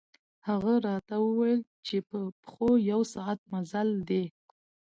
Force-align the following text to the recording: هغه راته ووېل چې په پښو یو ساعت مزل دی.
هغه 0.47 0.73
راته 0.87 1.15
ووېل 1.21 1.61
چې 1.87 1.97
په 2.09 2.19
پښو 2.41 2.69
یو 2.91 3.01
ساعت 3.13 3.39
مزل 3.51 3.89
دی. 4.09 4.25